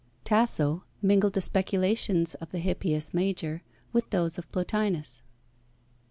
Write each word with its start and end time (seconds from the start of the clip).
Tasso 0.23 0.83
mingled 0.99 1.33
the 1.33 1.41
speculations 1.41 2.33
of 2.33 2.49
the 2.49 2.57
Hippias 2.57 3.13
major 3.13 3.61
with 3.93 4.09
those 4.09 4.39
of 4.39 4.51
Plotinus. 4.51 5.21